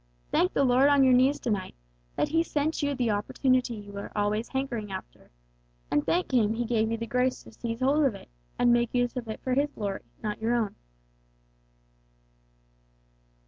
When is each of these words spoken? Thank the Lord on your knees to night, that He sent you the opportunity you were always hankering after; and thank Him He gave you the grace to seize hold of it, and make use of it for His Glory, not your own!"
Thank 0.31 0.53
the 0.53 0.63
Lord 0.63 0.89
on 0.89 1.03
your 1.03 1.13
knees 1.13 1.39
to 1.41 1.51
night, 1.51 1.75
that 2.15 2.29
He 2.29 2.41
sent 2.41 2.81
you 2.81 2.95
the 2.95 3.11
opportunity 3.11 3.75
you 3.75 3.91
were 3.91 4.11
always 4.15 4.47
hankering 4.47 4.91
after; 4.91 5.29
and 5.91 6.03
thank 6.03 6.31
Him 6.33 6.55
He 6.55 6.65
gave 6.65 6.89
you 6.89 6.97
the 6.97 7.05
grace 7.05 7.43
to 7.43 7.51
seize 7.51 7.81
hold 7.81 8.05
of 8.05 8.15
it, 8.15 8.29
and 8.57 8.73
make 8.73 8.95
use 8.95 9.15
of 9.15 9.27
it 9.27 9.39
for 9.43 9.53
His 9.53 9.69
Glory, 9.71 10.01
not 10.23 10.41
your 10.41 10.55
own!" 10.55 10.75